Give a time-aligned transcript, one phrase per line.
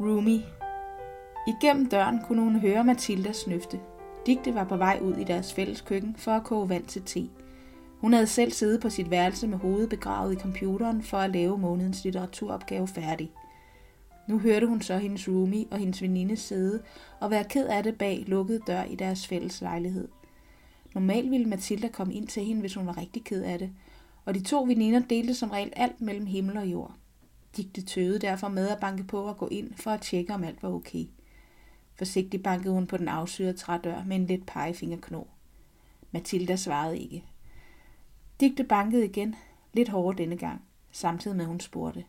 [0.00, 0.44] Rumi.
[1.46, 3.80] Igennem døren kunne hun høre Mathilda snøfte.
[4.26, 7.28] Digte var på vej ud i deres fælles køkken for at koge vand til te.
[7.98, 11.58] Hun havde selv siddet på sit værelse med hovedet begravet i computeren for at lave
[11.58, 13.32] månedens litteraturopgave færdig.
[14.28, 16.82] Nu hørte hun så hendes roomie og hendes veninde sidde
[17.20, 20.08] og være ked af det bag lukket dør i deres fælles lejlighed.
[20.94, 23.70] Normalt ville Mathilda komme ind til hende, hvis hun var rigtig ked af det,
[24.24, 26.94] og de to veninder delte som regel alt mellem himmel og jord.
[27.56, 30.62] Digte tøvede derfor med at banke på og gå ind for at tjekke, om alt
[30.62, 31.06] var okay.
[31.94, 35.28] Forsigtigt bankede hun på den afsyrede trædør med en let pegefingerknog.
[36.10, 37.24] Mathilda svarede ikke.
[38.40, 39.34] Digte bankede igen,
[39.72, 42.04] lidt hårdere denne gang, samtidig med hun spurgte.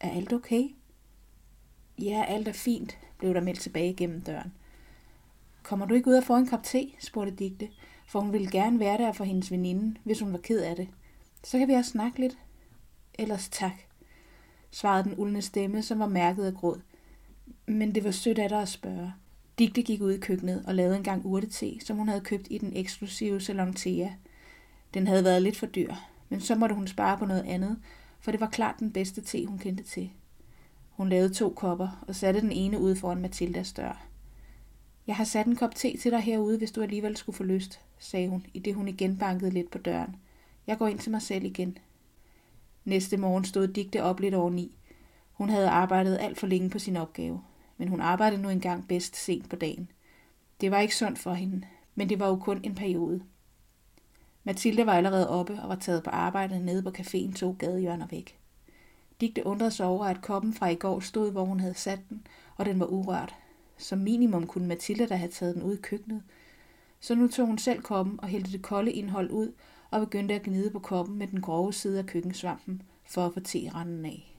[0.00, 0.68] Er alt okay?
[1.98, 4.52] Ja, alt er fint, blev der meldt tilbage gennem døren.
[5.62, 6.88] Kommer du ikke ud og få en kop te?
[6.98, 7.68] spurgte Digte,
[8.06, 10.88] for hun ville gerne være der for hendes veninde, hvis hun var ked af det.
[11.44, 12.38] Så kan vi også snakke lidt.
[13.14, 13.72] Ellers tak,
[14.74, 16.80] svarede den uldne stemme, som var mærket af gråd.
[17.66, 19.12] Men det var sødt af dig at spørge.
[19.58, 22.58] Digte gik ud i køkkenet og lavede en gang urtete, som hun havde købt i
[22.58, 24.08] den eksklusive salon Thea.
[24.94, 25.94] Den havde været lidt for dyr,
[26.28, 27.78] men så måtte hun spare på noget andet,
[28.20, 30.10] for det var klart den bedste te, hun kendte til.
[30.90, 34.06] Hun lavede to kopper og satte den ene ud foran Mathildas dør.
[35.06, 37.80] Jeg har sat en kop te til dig herude, hvis du alligevel skulle få lyst,
[37.98, 40.16] sagde hun, i det hun igen bankede lidt på døren.
[40.66, 41.78] Jeg går ind til mig selv igen.
[42.84, 44.76] Næste morgen stod Digte op lidt over ni.
[45.32, 47.42] Hun havde arbejdet alt for længe på sin opgave,
[47.76, 49.90] men hun arbejdede nu engang bedst sent på dagen.
[50.60, 53.22] Det var ikke sundt for hende, men det var jo kun en periode.
[54.44, 58.38] Mathilde var allerede oppe og var taget på arbejde nede på caféen to gadehjørner væk.
[59.20, 62.26] Digte undrede sig over, at koppen fra i går stod, hvor hun havde sat den,
[62.56, 63.34] og den var urørt.
[63.78, 66.22] Som minimum kunne Mathilde da have taget den ud i køkkenet.
[67.00, 69.52] Så nu tog hun selv koppen og hældte det kolde indhold ud
[69.94, 73.40] og begyndte at gnide på koppen med den grove side af køkkensvampen for at få
[73.40, 74.38] te-randen af.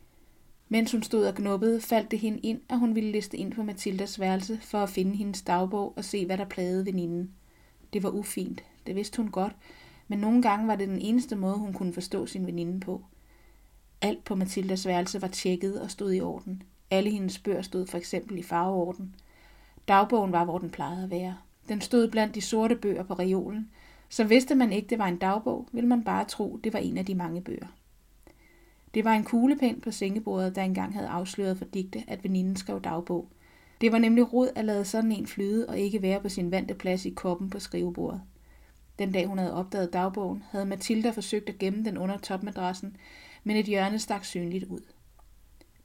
[0.70, 3.64] Mens hun stod og knuppede, faldt det hende ind, at hun ville liste ind på
[3.64, 7.32] Mathildas værelse for at finde hendes dagbog og se, hvad der plagede veninden.
[7.94, 9.56] Det var ufint, det vidste hun godt,
[10.08, 13.02] men nogle gange var det den eneste måde, hun kunne forstå sin veninde på.
[14.02, 16.64] Alt på Mathildas værelse var tjekket og stod i orden.
[16.92, 19.16] Alle hendes bøger stod for eksempel i farveorden.
[19.88, 21.38] Dagbogen var, hvor den plejede at være.
[21.70, 23.70] Den stod blandt de sorte bøger på reolen,
[24.10, 26.98] så vidste man ikke, det var en dagbog, ville man bare tro, det var en
[26.98, 27.68] af de mange bøger.
[28.94, 32.82] Det var en kuglepen på sengebordet, der engang havde afsløret for digte, at veninden skrev
[32.82, 33.30] dagbog.
[33.82, 36.74] Det var nemlig rod at lade sådan en flyde og ikke være på sin vante
[36.74, 38.22] plads i koppen på skrivebordet.
[39.00, 42.98] Den dag hun havde opdaget dagbogen, havde Mathilda forsøgt at gemme den under topmadrassen,
[43.44, 44.82] men et hjørne stak synligt ud.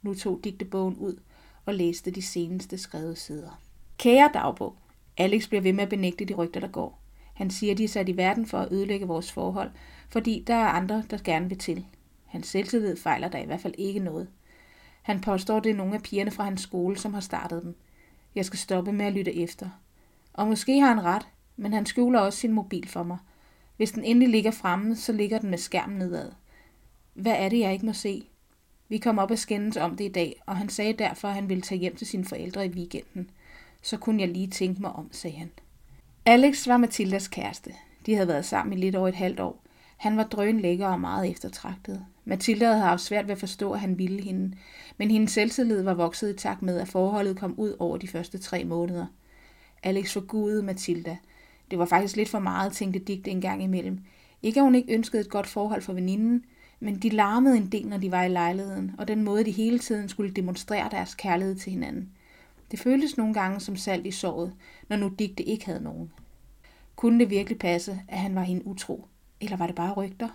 [0.02, 1.20] Nu tog digtebogen ud
[1.66, 3.60] og læste de seneste skrevet sider.
[3.98, 4.76] Kære dagbog,
[5.16, 6.99] Alex bliver ved med at benægte de rygter, der går.
[7.40, 9.70] Han siger, de er sat i verden for at ødelægge vores forhold,
[10.08, 11.86] fordi der er andre, der gerne vil til.
[12.26, 14.28] Hans selvtillid fejler der i hvert fald ikke noget.
[15.02, 17.76] Han påstår, det er nogle af pigerne fra hans skole, som har startet dem.
[18.34, 19.68] Jeg skal stoppe med at lytte efter.
[20.32, 23.18] Og måske har han ret, men han skjuler også sin mobil for mig.
[23.76, 26.32] Hvis den endelig ligger fremme, så ligger den med skærmen nedad.
[27.14, 28.28] Hvad er det, jeg ikke må se?
[28.88, 31.48] Vi kom op og skændes om det i dag, og han sagde derfor, at han
[31.48, 33.30] ville tage hjem til sine forældre i weekenden.
[33.82, 35.50] Så kunne jeg lige tænke mig om, sagde han.
[36.26, 37.70] Alex var Mathildas kæreste.
[38.06, 39.62] De havde været sammen i lidt over et halvt år.
[39.96, 42.04] Han var drøn lækker og meget eftertragtet.
[42.24, 44.56] Mathilda havde haft svært ved at forstå, at han ville hende,
[44.98, 48.38] men hendes selvtillid var vokset i takt med, at forholdet kom ud over de første
[48.38, 49.06] tre måneder.
[49.82, 51.16] Alex forgudede Mathilda.
[51.70, 53.98] Det var faktisk lidt for meget, tænkte Dick en gang imellem.
[54.42, 56.44] Ikke at hun ikke ønskede et godt forhold for veninden,
[56.80, 59.78] men de larmede en del, når de var i lejligheden, og den måde, de hele
[59.78, 62.08] tiden skulle demonstrere deres kærlighed til hinanden.
[62.70, 64.54] Det føltes nogle gange som salt i såret,
[64.88, 66.12] når nu Digte ikke havde nogen.
[66.96, 69.06] Kunne det virkelig passe, at han var hende utro?
[69.40, 70.28] Eller var det bare rygter?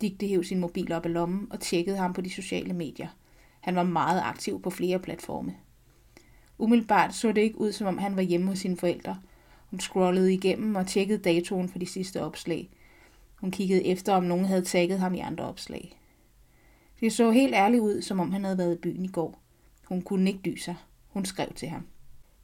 [0.00, 3.08] Digte hæv sin mobil op i lommen og tjekkede ham på de sociale medier.
[3.60, 5.54] Han var meget aktiv på flere platforme.
[6.58, 9.18] Umiddelbart så det ikke ud, som om han var hjemme hos sine forældre.
[9.70, 12.70] Hun scrollede igennem og tjekkede datoen for de sidste opslag.
[13.36, 16.00] Hun kiggede efter, om nogen havde tagget ham i andre opslag.
[17.00, 19.40] Det så helt ærligt ud, som om han havde været i byen i går.
[19.84, 20.74] Hun kunne ikke dyse sig.
[21.16, 21.86] Hun skrev til ham.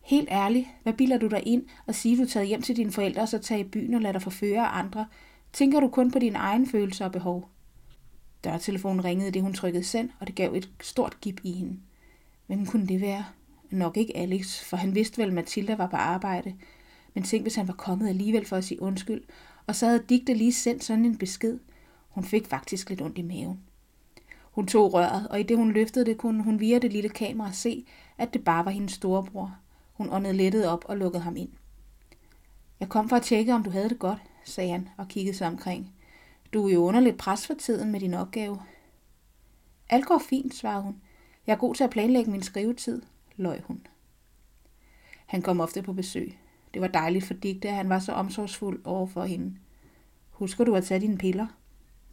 [0.00, 2.92] Helt ærligt, hvad bilder du dig ind og siger, du er taget hjem til dine
[2.92, 5.06] forældre og så tager i byen og lader dig forføre af andre?
[5.52, 7.48] Tænker du kun på dine egne følelser og behov?
[8.44, 11.80] Dørtelefonen ringede, det hun trykkede send, og det gav et stort gip i hende.
[12.46, 13.24] Hvem kunne det være?
[13.70, 16.54] Nok ikke Alex, for han vidste vel, at Mathilda var på arbejde.
[17.14, 19.22] Men tænk, hvis han var kommet alligevel for at sige undskyld,
[19.66, 21.58] og så havde Digte lige sendt sådan en besked.
[22.08, 23.60] Hun fik faktisk lidt ondt i maven.
[24.52, 27.52] Hun tog røret, og i det hun løftede det, kunne hun via det lille kamera
[27.52, 27.86] se,
[28.18, 29.56] at det bare var hendes storebror.
[29.92, 31.50] Hun åndede lettet op og lukkede ham ind.
[32.80, 35.46] Jeg kom for at tjekke, om du havde det godt, sagde han og kiggede sig
[35.46, 35.92] omkring.
[36.52, 38.58] Du er jo under lidt pres for tiden med din opgave.
[39.90, 41.02] Alt går fint, svarede hun.
[41.46, 43.02] Jeg er god til at planlægge min skrivetid.
[43.36, 43.86] løj hun.
[45.26, 46.38] Han kom ofte på besøg.
[46.74, 49.56] Det var dejligt for Digte, at han var så omsorgsfuld over for hende.
[50.30, 51.46] Husker du at tage dine piller?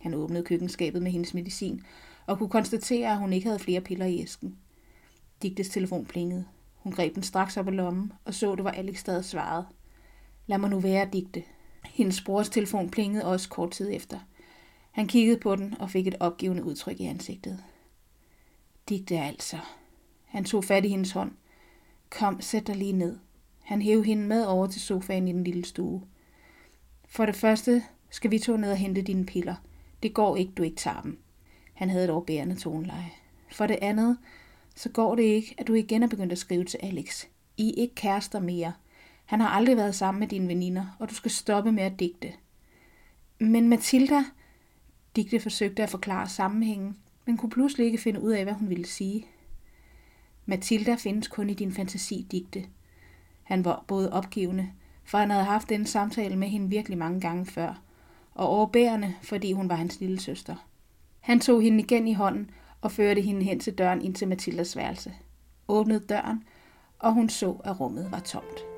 [0.02, 1.84] Han åbnede køkkenskabet med hendes medicin
[2.30, 4.58] og kunne konstatere, at hun ikke havde flere piller i æsken.
[5.42, 6.46] Digtes telefon plingede.
[6.76, 9.66] Hun greb den straks op af lommen og så, det var Alex, der havde svaret.
[10.48, 11.44] Lad mig nu være, Digte.
[11.86, 14.20] Hendes brors telefon plingede også kort tid efter.
[14.92, 17.64] Han kiggede på den og fik et opgivende udtryk i ansigtet.
[18.90, 19.58] Digte altså.
[20.26, 21.32] Han tog fat i hendes hånd.
[22.10, 23.18] Kom, sæt dig lige ned.
[23.62, 26.04] Han hævde hende med over til sofaen i den lille stue.
[27.06, 29.56] For det første skal vi to ned og hente dine piller.
[30.04, 31.20] Det går ikke, du ikke tager dem.
[31.80, 33.12] Han havde et overbærende toneleje.
[33.52, 34.18] For det andet,
[34.76, 37.26] så går det ikke, at du igen er begyndt at skrive til Alex.
[37.58, 38.74] I er ikke kærester mere.
[39.26, 42.34] Han har aldrig været sammen med dine veninder, og du skal stoppe med at digte.
[43.40, 44.24] Men Matilda,
[45.16, 48.88] Digte forsøgte at forklare sammenhængen, men kunne pludselig ikke finde ud af, hvad hun ville
[48.88, 49.26] sige.
[50.46, 52.66] Matilda findes kun i din fantasi, Digte.
[53.44, 54.70] Han var både opgivende,
[55.04, 57.82] for han havde haft den samtale med hende virkelig mange gange før,
[58.34, 60.69] og overbærende, fordi hun var hans lille søster.
[61.30, 62.50] Han tog hende igen i hånden
[62.82, 65.14] og førte hende hen til døren ind til Mathildas værelse.
[65.68, 66.44] Åbnede døren,
[67.00, 68.69] og hun så, at rummet var tomt.